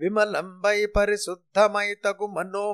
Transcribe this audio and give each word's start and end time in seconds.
విమలంబై 0.00 0.86
పరిశుద్ధమై 0.86 1.88
తగు 1.94 2.26
మనో 2.26 2.64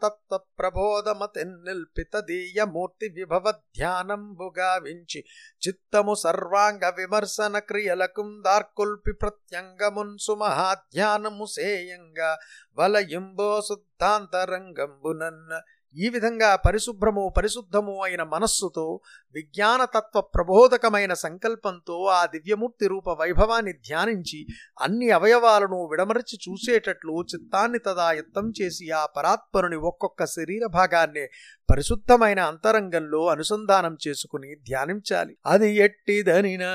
తత్వ 0.00 0.38
ప్రబోధమతెన్నిల్పి 0.58 2.04
తదీయమూర్తి 2.04 3.08
విభవ 3.08 3.50
ధ్యానంబుగా 3.50 4.70
వించి 4.76 5.20
చిత్తము 5.66 6.14
సర్వాంగ 6.14 6.90
విమర్శన 6.96 7.58
క్రియలకు 7.58 8.24
దార్కుల్పి 8.40 9.12
ప్రత్యంగమున్ 9.12 10.14
సుమహాధ్యానము 10.18 11.46
సేయంగా 11.46 12.30
వలయింబో 12.78 13.50
శుద్ధ 13.60 13.93
శుద్ధాంతరంగంబునన్న 13.94 15.60
ఈ 15.96 16.08
విధంగా 16.08 16.48
పరిశుభ్రము 16.56 17.34
పరిశుద్ధము 17.36 17.92
అయిన 18.04 18.22
మనస్సుతో 18.22 18.84
విజ్ఞానతత్వ 19.34 20.20
ప్రబోధకమైన 20.34 21.12
సంకల్పంతో 21.14 21.96
ఆ 22.12 22.26
దివ్యమూర్తి 22.26 22.86
రూప 22.86 23.08
వైభవాన్ని 23.20 23.74
ధ్యానించి 23.86 24.40
అన్ని 24.80 25.10
అవయవాలను 25.10 25.78
విడమరచి 25.86 26.38
చూసేటట్లు 26.46 27.14
చిత్తాన్ని 27.22 27.78
తదాయత్తం 27.78 28.48
చేసి 28.50 28.90
ఆ 28.90 29.06
పరాత్పరుని 29.16 29.76
ఒక్కొక్క 29.90 30.26
శరీర 30.26 30.66
భాగాన్ని 30.72 31.26
పరిశుద్ధమైన 31.70 32.40
అంతరంగంలో 32.50 33.26
అనుసంధానం 33.26 33.96
చేసుకుని 34.08 34.50
ధ్యానించాలి. 34.66 35.36
అది 35.46 35.70
ఎట్టిదనినా 35.78 36.72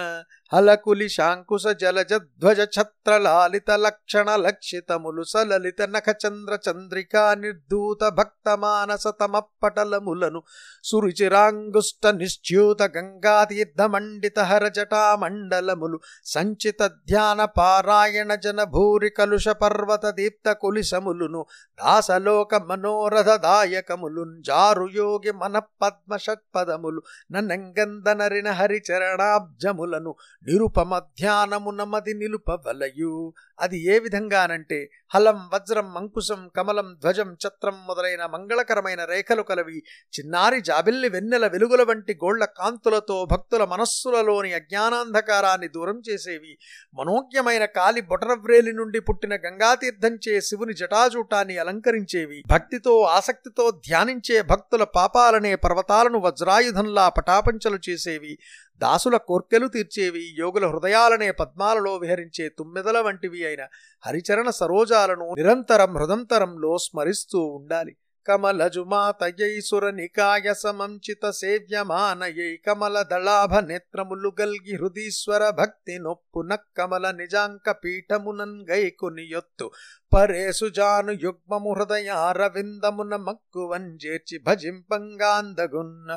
హలకులి 0.52 1.08
శాంకుశ 1.10 1.66
జలజ 1.80 2.14
ధ్వజ 2.42 2.62
ఛత్ర 2.76 3.12
లాలిత 3.18 3.72
లక్షణ 3.82 4.30
లక్షితములు 4.40 5.24
సలలిత 5.24 5.82
నఖ 5.90 6.10
చంద్ర 6.22 6.54
చంద్రికా 6.66 7.24
నిర్దూత 7.36 8.02
భక్త 8.18 8.56
మానస 8.60 9.08
తమ 9.20 9.40
పటలములను 9.64 10.40
సురుచిరాంగుష్ట 10.84 12.14
నిశ్చ్యూత 12.16 12.82
గంగాతీర్థ 12.96 13.82
మండిత 13.90 14.40
హరజటా 14.50 15.04
మండలములు 15.16 16.00
సంచిత 16.26 16.82
ధ్యాన 17.08 17.40
పారాయణ 17.56 18.32
జన 18.40 18.66
భూరి 18.74 19.12
కలుష 19.12 19.48
పర్వత 19.62 20.06
దీప్త 20.18 20.50
కులిశములును 20.62 21.44
దాసలోక 21.80 22.62
మనోరథ 22.66 23.32
దాయకములు 23.42 24.26
జారుయోగి 24.46 25.34
మన 25.38 25.56
పద్మ 25.82 26.18
షట్పదములు 26.18 27.04
నన్నంగందనరిన 27.34 28.50
హరిచరణాబ్జములను 28.60 30.12
నిరుపమ 30.48 31.00
ధ్యానమున 31.00 31.84
నిలుపవలయు. 32.14 33.34
అది 33.62 33.84
ఏ 33.96 34.00
విధంగానంటే 34.00 34.92
హలం 35.16 35.50
వజ్రం 35.54 35.98
అంకుశం 35.98 36.52
కమలం 36.56 36.98
ధ్వజం 37.04 37.34
ఛత్రం 37.34 37.76
మొదలైన 37.88 38.26
మంగళకరమైన 38.26 39.04
రేఖలు 39.04 39.42
కలవి 39.42 39.84
చిన్నారి 40.20 40.62
జాబిల్లి 40.62 41.10
వెన్నెల 41.10 41.48
వెలుగుల 41.48 41.84
వంటి 41.84 42.14
గోళ్ళ 42.14 42.46
కాంతులతో 42.46 43.26
భక్తుల 43.32 43.66
మనస్సులలోని 43.66 44.54
అజ్ఞానాంధకారాన్ని 44.54 45.68
దూరం 45.68 46.02
చేసేవి. 46.10 46.58
మనోజ్ఞమైన 46.94 47.66
కాలి 47.66 48.02
బొటరవ్రేలి 48.02 48.74
నుండి 48.74 49.00
పుట్టిన 49.00 49.36
గంగాతీర్థంచే 49.36 50.42
శివుని 50.42 50.74
జటాజూటాన్ని 50.74 51.58
అలంకరించేవి. 51.58 52.44
భక్తితో 52.48 53.02
ఆసక్తితో 53.02 53.72
ధ్యానించే 53.72 54.42
భక్తుల 54.42 54.84
పాపాలనే 54.84 55.56
పర్వతాలను 55.56 56.20
వజ్రాయుధంలా 56.20 57.10
పటాపంచలు 57.10 57.80
చేసేవి. 57.90 58.38
దాసుల 58.78 59.18
కోర్కెలు 59.18 59.68
తీర్చేవి. 59.68 60.36
యోగుల 60.40 60.68
హృదయాలనే 60.68 61.32
పద్మాలలో 61.32 61.98
విహరించే 61.98 62.50
తుమ్మెదల 62.50 63.00
వంటివి 63.00 63.46
అయిన 63.50 63.64
హరిచరణ 64.06 64.50
సరోజాలను 64.50 65.28
నిరంతరం 65.38 65.98
హృదంతరంలో 65.98 66.78
స్మరిస్తూ 66.78 67.40
ఉండాలి. 67.46 67.96
కమలజుమాతయైసుర 68.28 69.90
నికాయ 69.90 70.54
సమంచిత 70.54 71.30
సేవ్యమానయై 71.30 72.52
కమల 72.68 73.02
దళాభ 73.02 73.54
నేత్రములు 73.56 74.32
గల్గి 74.42 74.76
హృదీశ్వర 74.76 75.50
భక్తి 75.50 75.96
నొప్పున 76.00 76.58
కమల 76.78 77.12
నిజాంక 77.12 77.72
పీఠమునన్ 77.72 78.60
గైకుని 78.70 79.26
యొత్తు 79.32 79.72
పరేసు 80.12 80.68
జాను 80.70 81.14
యుగ్మము 81.24 81.72
హృదయారవిందమున 81.74 83.16
మక్కువంజేర్చి 83.16 84.38
భజింపంగాందగున్న 84.48 86.10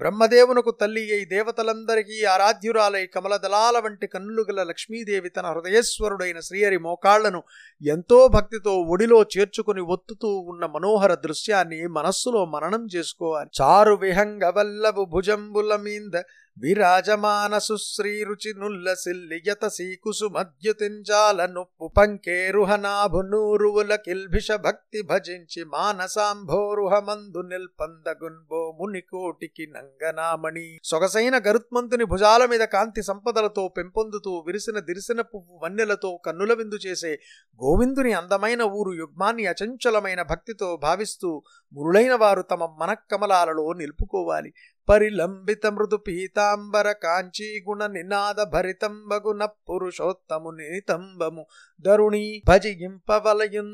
బ్రహ్మదేవునకు 0.00 0.72
తల్లి 0.80 1.02
అయి 1.12 1.24
దేవతలందరికీ 1.24 2.16
ఆరాధ్యురాలై 2.24 3.02
కమలదళాల 3.06 3.76
వంటి 3.78 4.06
కన్నులు 4.06 4.42
గల 4.42 4.62
లక్ష్మీదేవి 4.62 5.30
తన 5.30 5.46
హృదయేశ్వరుడైన 5.46 6.40
శ్రీహరి 6.40 6.78
మోకాళ్ళను 6.78 7.40
ఎంతో 7.82 8.20
భక్తితో 8.28 8.74
ఒడిలో 8.94 9.20
చేర్చుకుని 9.36 9.84
ఒత్తుతూ 9.96 10.30
ఉన్న 10.52 10.64
మనోహర 10.66 11.14
దృశ్యాన్ని 11.26 11.80
మనస్సులో 11.88 12.44
మననం 12.44 12.84
చేసుకోవాలి. 12.96 13.50
చారు 13.60 13.96
విహంగ 13.96 14.44
వల్లభు 14.56 15.04
భుజంబుల 15.16 15.76
మీంద 15.76 16.14
విరాజమాన 16.60 17.54
సుశ్రీరుచి 17.58 18.50
నుల్లసిల్లియత 18.54 19.64
సీకుసు 19.68 20.26
మద్యుతింజాల 20.26 21.40
నొప్పు 21.46 21.86
పంకేరుహనాభు 21.96 23.20
నూరువుల 23.28 23.94
కిల్భిష 24.04 24.50
భక్తి 24.60 25.00
భజించి 25.02 25.62
మానసాంభోరుహమందు 25.72 27.42
నిల్పందగున్బో 27.42 28.62
మునికోటికి 28.80 29.64
నంగనామణి. 29.72 30.66
సొగసైన 30.84 31.36
గరుత్మంతుని 31.46 32.04
భుజాల 32.04 32.46
మీద 32.46 32.64
కాంతి 32.68 33.02
సంపదలతో 33.02 33.68
పెంపొందుతూ 33.76 34.44
విరిసిన 34.46 34.78
దిరిసిన 34.80 35.20
పువ్వు 35.30 35.60
వన్నెలతో 35.62 36.16
కన్నుల 36.26 36.52
విందు 36.52 36.78
చేసే 36.86 37.12
గోవిందుని 37.60 38.12
అందమైన 38.12 38.62
ఊరు 38.72 38.92
యుగ్మాన్ని 38.94 39.46
అచంచలమైన 39.46 40.22
భక్తితో 40.24 40.76
భావిస్తూ 40.82 41.30
మురులైన 41.72 42.14
వారు 42.14 42.42
తమ 42.42 42.62
మనక్కమలాలలో 42.80 43.72
నిలుపుకోవాలి. 43.72 44.50
పరిలంబిత 44.88 45.66
మృదు 45.68 45.96
పీతాంబర 45.98 46.92
కాంచీ 47.02 47.64
గుణ 47.68 47.86
నినాద 47.86 48.42
భరితంబగున 48.52 49.42
పురుషోత్తము 49.68 50.50
నితంబము 50.52 51.42
దరుణి 51.84 52.24
భజింపవలయుందయున్ 52.48 53.68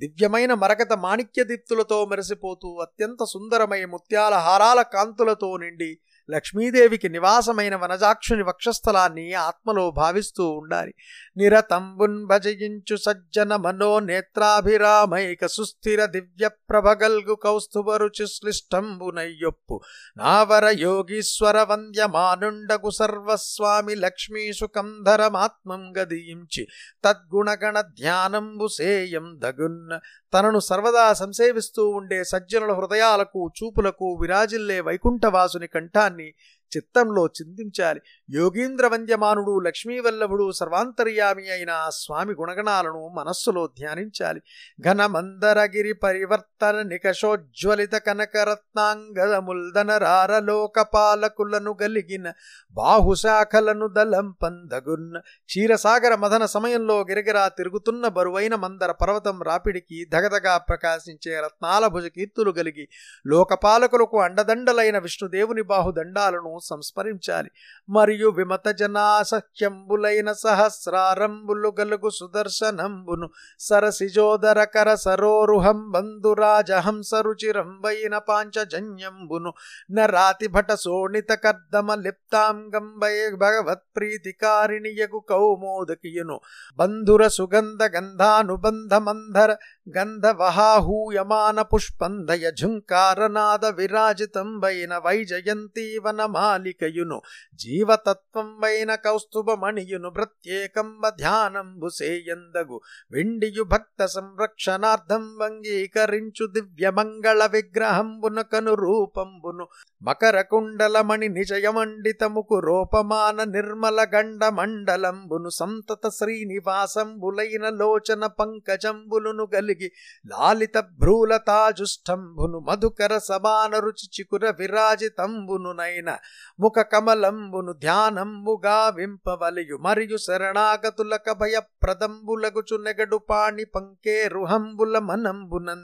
దివ్యమైన 0.00 0.52
మరకత 0.54 0.92
మాణిక్య 0.98 1.44
దీప్తులతో 1.44 2.04
మెరిసిపోతూ 2.04 2.70
అత్యంత 2.80 3.24
సుందరమై 3.24 3.84
ముత్యాల 3.84 4.34
హారాల 4.38 4.82
కాంతులతో 4.82 5.56
నిండి 5.56 5.90
లక్ష్మీదేవికి 6.28 7.08
నివాసమైన 7.08 7.74
వనజాక్షుని 7.76 8.42
వక్షస్థలాన్ని 8.42 9.26
ఆత్మలో 9.40 9.84
భావిస్తూ 9.90 10.44
ఉండాలి. 10.52 10.92
నిరతంబున్ 11.36 12.18
భజయించు 12.26 12.96
సజ్జన 12.96 13.56
మనో 13.56 13.90
నేత్రాభిరామైక 14.00 15.46
సుస్థిర 15.46 16.00
దివ్య 16.06 16.48
ప్రభగల్గు 16.70 17.34
కౌస్తుభరుచు 17.42 18.26
శ్లిష్టంబునయ్యొప్పు 18.26 19.76
నావర 20.16 20.64
యోగీశ్వర 20.80 21.56
వంద్యమానుండగు 21.62 22.90
సర్వస్వామి 22.90 23.94
లక్ష్మీసుకంధరమాత్మం 23.96 25.82
గదియించి 25.98 26.62
తద్గుణగణ 27.04 27.76
ధ్యానంబు 28.00 28.68
సేయం 28.76 29.26
దగున్న 29.38 29.92
తనను 30.32 30.60
సర్వదా 30.60 31.04
సంసేవిస్తూ 31.14 31.82
ఉండే 31.90 32.18
సజ్జనుల 32.24 32.72
హృదయాలకు 32.72 33.40
చూపులకు 33.58 34.06
విరాజిల్లే 34.20 34.78
వైకుంఠవాసుని 34.80 35.68
కంఠాన్ని 35.68 36.17
me. 36.18 36.34
చిత్తంలో 36.72 37.26
చింతించాలి. 37.38 38.00
యోగీంద్ర 38.28 38.86
వంద్యమానుడు 38.86 39.64
లక్ష్మీవల్లభుడు 39.66 40.50
సర్వాంతర్యామి 40.52 41.50
అయిన 41.50 41.88
స్వామి 41.90 42.34
గుణగణాలను 42.34 43.08
మనస్సులో 43.14 43.66
ధ్యానించాలి. 43.66 44.40
ఘనమందరగిరి 44.80 45.92
పరివర్తన 45.92 46.82
నికషోజ్వలిత 46.82 47.94
కనకరత్నాంగదముల్దన 47.98 49.96
రారలోకపాలకులను 49.98 51.76
గలిగిన 51.82 52.26
బాహుశాఖలను 52.74 53.88
దళం 53.88 54.36
పందగున్న 54.42 55.18
క్షీరసాగర 55.48 56.14
మదన 56.14 56.44
సమయంలో 56.46 57.00
గిరగిరా 57.00 57.48
తిరుగుతున్న 57.48 58.08
బరువైన 58.08 58.54
మందర 58.54 58.92
పర్వతం 58.92 59.42
రాపిడికి 59.42 60.06
దగదగా 60.08 60.58
ప్రకాశించే 60.58 61.40
రత్నాల 61.40 61.86
భుజ 61.86 62.06
కీర్తులు 62.06 62.50
గలిగి 62.50 62.88
లోకపాలకులకు 63.26 64.20
అండదండలైన 64.20 64.98
విష్ణుదేవుని 64.98 65.62
బాహుదండాలను 65.62 66.52
సంస్మరించాలి. 66.60 67.50
మరియు 67.88 68.30
విమత 68.30 68.68
జనాసహ్యంబులైన 68.68 70.32
సహస్రారంబులు 70.32 71.72
గలుగు 71.80 72.10
సుదర్శనంబును 72.10 73.28
సరసిజోదరకర 73.58 74.94
సరోరుహం 74.94 75.90
బంధురాజహంస 75.90 77.14
రుచిరంబైన 77.14 78.18
పాంచజన్యంబును 78.18 79.52
నరాతి 79.90 80.46
భట 80.46 80.72
శోణిత 80.72 81.30
కర్దమ 81.30 81.94
లిప్తాంగంబై 81.94 83.30
భగవత్ 83.30 83.96
ప్రీతికారిణియగు 83.96 85.22
కౌమోదకియును. 85.30 86.40
బంధుర 86.76 87.28
సుగంధ 87.28 87.82
గంధానుబంధ 87.96 88.94
మంధర 88.94 89.56
గంధవహాహూయమాన 89.98 91.62
పుష్పంధయ 91.62 92.50
ఝుంకారనాద 92.60 93.66
విరాజితంబైన 93.66 94.98
వైజయంతీవనమా 94.98 96.47
మాలికయును 96.48 97.20
జీవతత్వంబైన 97.54 98.94
కౌస్తుభమణియును 98.94 100.10
ప్రత్యేకంబ 100.10 101.08
ధ్యానంబు 101.08 101.88
సేయందగు. 101.88 102.80
వెండియు 103.10 103.62
భక్త 103.62 104.06
సంరక్షణార్థం 104.06 105.38
వంగీకరించు 105.38 106.46
దివ్యమంగళ 106.46 107.46
విగ్రహంబున 107.46 108.40
కను 108.40 108.74
రూపంబును. 108.74 109.68
మకరకుండలమణి 110.02 111.28
నిజయమండితముకు 111.28 112.58
రూపమాన 112.58 113.44
నిర్మల 113.44 114.06
గండమండలంబును. 114.14 115.48
సంతత 115.48 116.08
శ్రీనివాసంబులైన 116.08 117.68
లోచన 117.68 118.26
పంకజంబులును 118.26 119.48
గలిగి 119.54 119.92
లాలిత 120.26 120.78
భ్రూలతాజుష్టంబును. 120.78 122.58
మధుకర 122.58 123.18
సమాన 123.18 123.78
రుచి 123.78 124.08
చికుర 124.20 124.50
విరాజితంబునునైన 124.58 126.16
ముఖ 126.60 126.78
కమలంబును 126.78 127.72
ధ్యానంబుగా 127.72 128.88
వింపవలియు 128.88 129.76
మరియు 129.76 130.16
శరణాగతులక 130.16 131.32
భయప్రదంబులగుచు 131.32 132.76
నెగడు 132.76 133.16
పాణి 133.16 133.64
పంకే 133.64 134.28
రుహంబుల 134.28 134.98
మనంబునం 134.98 135.82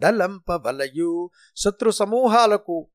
దలంపవలయు. 0.00 1.30
శత్రు 1.56 1.90
సమూహాలకు 1.90 2.88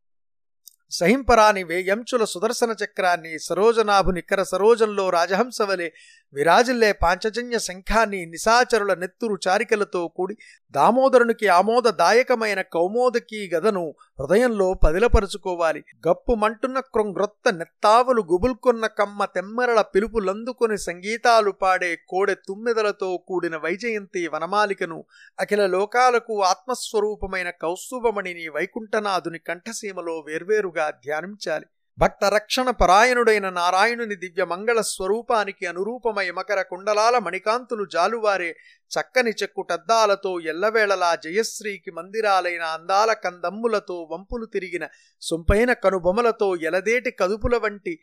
సహింపరాని 0.91 1.63
వేయంచుల 1.63 2.23
సుదర్శన 2.23 2.75
చక్రాన్ని 2.83 3.39
సరోజనాభు 3.39 4.11
కర 4.29 4.43
సరోజంలో 4.43 5.09
రాజహంసవలే 5.09 5.93
విరాజిల్లే 6.33 6.91
పాంచజన్య 6.93 7.59
శంఖాన్ని 7.59 8.25
నిశాచరుల 8.25 8.93
నెత్తురు 8.93 9.37
చారికలతో 9.47 10.07
కూడి 10.07 10.37
దామోదరునికి 10.75 11.47
ఆమోదదాయకమైన 11.47 12.61
కౌమోదకీ 12.75 13.39
గదను 13.53 13.83
హృదయంలో 14.19 14.67
పదిలపరుచుకోవాలి. 14.83 15.81
గప్పు 16.07 16.33
మంటున్న 16.33 16.79
క్రొంగ్రొత్త 16.93 17.53
నెత్తావులు 17.59 18.21
గుబుల్కొన్న 18.31 18.85
కమ్మ 18.99 19.25
తెమ్మెరల 19.35 19.81
పిలుపులందుకొని 19.93 20.77
సంగీతాలు 20.77 21.51
పాడే 21.51 21.91
కోడె 22.07 22.35
తుమ్మెదలతో 22.47 23.09
కూడిన 23.27 23.57
వైజయంతి 23.57 24.23
వనమాలికను 24.33 24.99
అఖిల 25.39 25.65
లోకాలకు 25.67 26.35
ఆత్మస్వరూపమైన 26.43 27.49
కౌస్తుభమణిని 27.63 28.47
వైకుంఠనాథుని 28.49 29.39
కంఠసీమలో 29.39 30.17
వేర్వేరుగా 30.27 30.89
ధ్యానించాలి. 31.05 31.67
భక్త 31.97 32.25
రక్షణ 32.25 32.69
పరాయణుడైన 32.69 33.49
నారాయణుని 33.49 34.15
దివ్య 34.15 34.43
మంగళ 34.43 34.81
స్వరూపానికి 34.81 35.65
అనురూపమై 35.65 36.25
మకర 36.31 36.61
కుండలాల 36.61 37.17
మణికాంతులు 37.17 37.85
జాలువారే 37.85 38.49
చక్కని 38.91 39.33
చెక్కుటద్దాలతో 39.43 40.39
ఎల్లవేళలా 40.39 41.15
జయశ్రీకి 41.15 41.91
మందిరాలైన 41.91 42.63
అందాల 42.63 43.13
కందమ్ములతో 43.13 43.97
వంపులు 44.11 44.45
తిరిగిన 44.45 44.87
సొంపైన 45.21 45.73
కనుబొమలతో 45.73 46.55
ఎలదేటి 46.61 47.11
కదుపుల 47.11 47.57
వంటి 47.57 47.99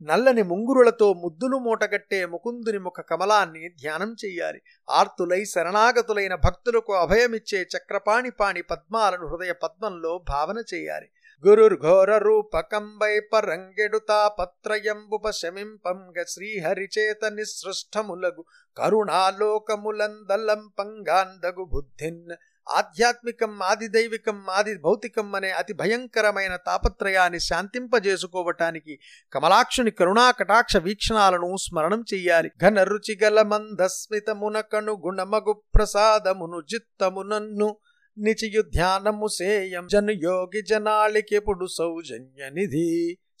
నల్లని 0.00 0.42
ముంగురులతో 0.42 1.14
ముద్దులు 1.14 1.56
మూటగట్టే 1.56 2.26
ముకుందుని 2.26 2.78
ముఖ 2.78 3.00
కమలాన్ని 3.00 3.62
ధ్యానం 3.82 4.16
చెయ్యాలి. 4.24 4.60
ఆర్తులై 4.90 5.44
శరణాగతులైన 5.44 6.34
భక్తులకు 6.34 6.92
అభయమిచ్చే 6.94 7.60
చక్రపాణి 7.74 8.30
పాణి 8.30 8.62
పద్మాలను 8.62 9.26
హృదయ 9.26 9.52
పద్మంలో 9.62 10.12
భావన 10.28 10.58
చేయాలి 10.74 11.08
గురుర్ఘోర 11.44 12.18
రూపకంబై 12.18 13.20
పరంగెడుతా 13.32 14.28
పత్రయంబుపశమింపంగ 14.38 16.24
శ్రీహరిచేత 16.28 17.24
నిసృష్టములగు 17.26 18.44
కరుణాలోకములందలం 18.76 20.62
పంగాందగు 20.78 21.64
బుద్ధిన్. 21.64 22.30
ఆధ్యాత్మికం 22.66 23.62
ఆది 23.62 23.88
దైవికం 23.88 24.38
ఆది 24.50 24.78
భౌతికం 24.78 25.34
అనే 25.34 25.50
అతి 25.50 25.72
భయంకరమైన 25.72 26.56
తాపత్రయాన్ని 26.56 27.40
శాంతింపజేసుకోవటానికి 27.40 28.98
కమలాక్షుని 29.32 29.90
కరుణా 29.90 30.30
కటాక్ష 30.30 30.76
వీక్షణాలను 30.76 31.56
స్మరణం 31.56 32.04
చెయ్యాలి. 32.14 32.50
ఘన 32.62 32.82
రుచిగల 32.82 33.42
మందస్మితమున 33.42 34.62
గుణమగు 35.06 35.52
ప్రసాదమును 35.74 36.60
జిత్తమునన్ను 36.70 37.68
నిచియు 38.16 38.62
ధ్యానము 38.70 39.26
సేయం 39.28 39.86
జను 39.86 40.12
యోగి 40.22 40.60
జనాళికెప్పుడు 40.62 41.66
సౌజన్య 41.72 42.48
నిధి 42.50 42.86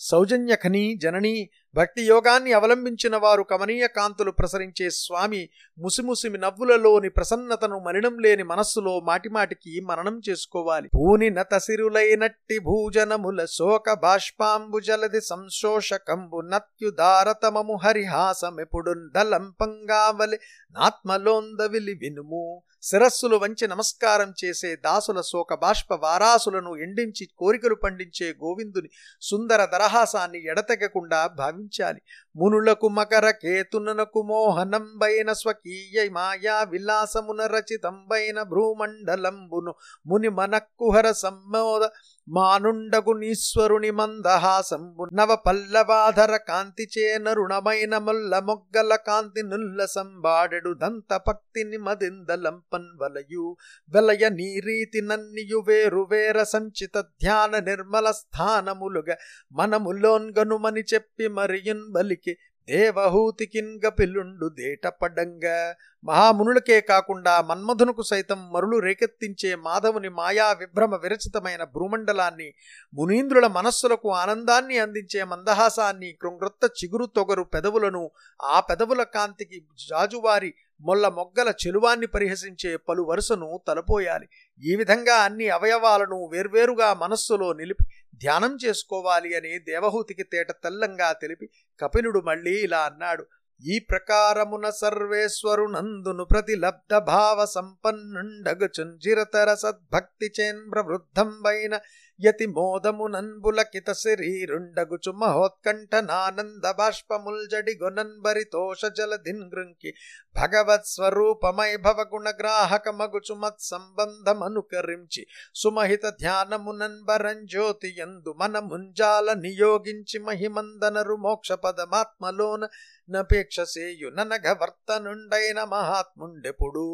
సౌజన్యఖని 0.00 0.82
జనని 0.98 1.34
భక్తి 1.76 2.02
యోగాన్ని 2.02 2.52
అవలంబించిన 2.52 3.16
వారు 3.16 3.42
కమనీయ 3.42 3.86
కాంతులు 3.86 4.30
ప్రసరించే 4.30 4.90
స్వామి 4.90 5.48
ముసిముసిమి 5.78 6.38
నవ్వులలోని 6.38 7.08
ప్రసన్నతను 7.08 7.78
మలినం 7.78 8.18
లేని 8.18 8.42
మనస్సులో 8.42 9.00
మాటిమాటికి 9.00 9.80
మననం 9.80 10.20
చేసుకోవాలి. 10.28 10.88
పూని 10.94 11.30
నతసిరులైనట్టి 11.30 12.58
భూజనముల 12.58 13.44
శోక 13.44 13.92
బాష్పాంబు 13.92 14.80
జలది 14.80 15.20
సంశోషకంబు 15.20 16.40
నత్యుదారతమము 16.40 17.78
హరిహాసమిపుడుందలంపంగావలి 17.84 20.38
నాత్మలోందవిలి 20.70 21.94
వినుము. 21.94 22.62
శిరస్సులు 22.82 23.36
వంచి 23.36 23.68
నమస్కారం 23.68 24.34
చేసే 24.44 24.76
దాసుల 24.76 25.20
శోక 25.20 25.54
బాష్ప 25.54 25.92
వారాసులను 25.92 26.76
ఎండించి 26.76 27.28
కోరికలు 27.38 27.74
పండించే 27.74 28.34
గోవిందుని 28.44 28.88
సుందర 29.20 29.64
దరహాసాన్ని 29.64 30.44
ఎడతెగకుండా 30.44 31.30
ఉంచాలి 31.66 32.00
మునులకు 32.36 32.88
మకర 32.88 33.30
కేతునకు 33.30 34.22
మోహనంబైన 34.22 35.32
స్వకీయ 35.32 36.08
మాయా 36.08 36.56
విలాసమున 36.62 37.46
రచితంబైన 37.46 38.42
భ్రూమండలంబును. 38.42 39.74
ముని 40.06 40.28
మనక్కుహర 40.28 41.12
సమ్మోద 41.12 41.84
మానుండగు 42.28 43.12
నీశ్వరుని 43.14 43.90
మందహాసంబు 43.90 45.04
నవ 45.12 45.32
పల్లవాధర 45.44 46.32
కాంతి 46.48 46.84
చేనరుణమైన 46.92 47.94
ముల్ల 47.98 48.40
మొగ్గల 48.46 48.92
కాంతి 49.06 49.42
నుల్ల 49.42 49.86
సంబాడెడు 49.86 50.72
దంత 50.80 51.12
పక్తిని 51.26 51.78
మదిందలంపన్ 51.78 52.88
వలయు 53.00 53.44
వెలయ 53.92 54.30
నీరీతి 54.32 55.02
నన్నియు 55.06 55.60
వేరు 55.68 56.02
వేర 56.10 56.38
సంచిత 56.46 56.96
ధ్యాన 57.20 57.62
నిర్మల 57.66 58.10
స్థానములుగా 58.18 59.16
మనములోన్గనుమని 59.52 60.84
చెప్పి 60.92 61.28
మరియున్ 61.32 61.86
బలికి 61.92 62.34
దేవహూతికిన్గ 62.68 63.86
గపిలుండు 63.86 64.48
దేటపడంగా. 64.48 65.74
మహామునులకే 66.04 66.80
కాకుండా 66.80 67.40
మన్మధునకు 67.40 68.02
సైతం 68.02 68.52
మరులు 68.52 68.76
రేకెత్తించే 68.78 69.54
మాధవుని 69.54 70.08
మాయా 70.08 70.52
విభ్రమ 70.52 70.94
విరచితమైన 70.96 71.64
భ్రూమండలాన్ని 71.64 72.54
మునీంద్రుల 72.94 73.46
మనస్సులకు 73.46 74.10
ఆనందాన్ని 74.12 74.78
అందించే 74.78 75.24
మందహాసాన్ని 75.24 76.12
కృంగ్రత్త 76.12 76.70
చిగురు 76.84 77.06
తొగరు 77.06 77.42
పెదవులను 77.42 78.10
ఆ 78.42 78.60
పెదవుల 78.60 79.02
కాంతికి 79.02 79.60
జాజువారి 79.88 80.54
మొల్ల 80.80 81.08
మొగ్గల 81.08 81.52
చెలువాన్ని 81.66 82.06
పరిహసించే 82.06 82.76
పలు 82.76 83.02
వరుసను 83.02 83.60
తలపోయాలి. 83.68 84.26
ఈ 84.60 84.76
విధంగా 84.76 85.14
అన్ని 85.16 85.48
అవయవాలను 85.48 86.28
వేర్వేరుగా 86.32 86.94
మనస్సులో 86.94 87.52
నిలిపి 87.52 87.84
ధ్యానం 88.20 88.52
చేసుకోవాలి 88.64 89.30
అని 89.36 89.52
దేవహూతికి 89.66 90.24
తేట 90.24 90.50
తెల్లంగా 90.62 91.08
తెలిపి 91.14 91.48
కపిలుడు 91.80 92.20
మళ్ళీ 92.20 92.54
ఇలా 92.60 92.80
అన్నాడు 92.82 93.24
ఈ 93.62 93.76
ప్రకారమున 93.90 94.66
సర్వేశ్వరునందును 94.76 96.24
ప్రతిలబ్ధ 96.24 96.94
భావ 97.06 97.38
సంపన్నుండగుచుంజిరతర 97.54 99.48
సద్భక్తి 99.54 100.28
చేన్ప్రవృద్ధంబైన 100.38 101.74
యతి 102.20 102.46
మోదమునంబులకిత 102.48 103.88
శరీరుండగుచు 103.98 105.12
మహోత్కంఠనానంద 105.12 106.06
నానంద 106.10 106.70
బాష్పముల్జడి 106.78 107.74
గొనన్బరితోష 107.74 108.80
జలధిన్ 108.90 109.42
గృంకి 109.50 109.90
భగవత్ 110.36 110.88
స్వరూపమై 110.88 111.68
భవగుణగ్రాహక 111.84 112.94
మగుచు 112.98 113.34
మత్సంబంధమనుకరించి 113.34 115.24
సుమహిత 115.54 116.06
ధ్యానమునన్బరం 116.20 117.40
జ్యోతి 117.46 117.90
ఎందు 117.98 118.32
మన 118.38 118.64
ముంజాల 118.66 119.28
నియోగించి 119.40 120.20
మహిమందనరు 120.20 121.18
మోక్ష 121.18 121.52
పదమాత్మలోన 121.64 122.64
నపేక్షసేయు 123.08 124.10
ననఘ 124.16 124.48
వర్తనుండైన 124.60 125.60
మహాత్ముండెప్పుడు 125.70 126.86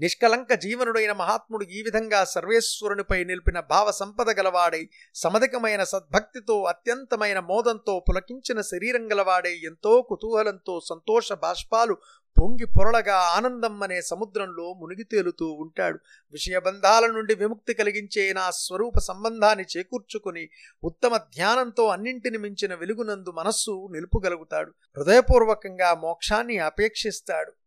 నిష్కలంక 0.00 0.52
జీవనుడైన 0.52 1.12
మహాత్ముడు 1.12 1.64
ఈ 1.64 1.82
విధంగా 1.82 2.24
సర్వేశ్వరునిపై 2.24 3.24
నిలిపిన 3.24 3.60
భావ 3.60 3.90
సంపద 3.90 4.30
గలవాడై 4.30 4.88
సమధికమైన 5.14 5.84
సద్భక్తితో 5.84 6.62
అత్యంతమైన 6.62 7.40
మోదంతో 7.40 8.04
పులకించిన 8.08 8.60
శరీరం 8.60 9.12
గలవాడై 9.12 9.54
ఎంతో 9.64 10.02
కుతూహలంతో 10.02 10.80
సంతోష 10.84 11.32
బాష్పాలు 11.32 11.96
పొంగి 12.40 12.66
పొరలగా 12.66 13.16
ఆనందం 13.16 13.82
అనే 13.82 14.02
సముద్రంలో 14.02 14.72
మునిగి 14.72 15.04
తేలుతూ 15.04 15.52
ఉంటాడు. 15.52 15.98
విషయబంధాల 16.32 17.06
నుండి 17.06 17.34
విముక్తి 17.34 17.74
కలిగించే 17.74 18.32
నా 18.32 18.50
స్వరూప 18.50 18.98
సంబంధాన్ని 18.98 19.64
చేకూర్చుకుని 19.76 20.48
ఉత్తమ 20.84 21.16
ధ్యానంతో 21.16 21.86
అన్నింటిని 21.86 22.38
మించిన 22.38 22.74
వెలుగునందు 22.74 23.30
మనస్సు 23.30 23.88
నిలుపుగలుగుతాడు. 23.92 24.72
హృదయపూర్వకంగా 24.96 25.94
మోక్షాన్ని 25.94 26.58
అపేక్షిస్తాడు. 26.58 27.61